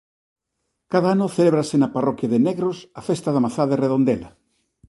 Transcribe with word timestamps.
Cada 0.93 1.07
ano 1.15 1.33
celébrase 1.37 1.75
na 1.79 1.91
parroquia 1.95 2.31
de 2.33 2.39
Negros 2.47 2.77
a 2.99 3.01
Festa 3.07 3.29
da 3.31 3.43
mazá 3.45 3.63
de 3.67 3.79
Redondela. 3.83 4.29